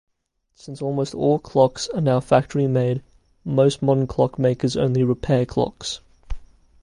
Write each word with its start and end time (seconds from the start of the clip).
Since 0.55 0.81
almost 0.81 1.13
all 1.13 1.37
clocks 1.37 1.87
are 1.89 2.01
now 2.01 2.19
factory-made, 2.21 3.03
most 3.45 3.83
modern 3.83 4.07
clockmakers 4.07 4.75
only 4.75 5.03
repair 5.03 5.45
clocks. 5.45 5.99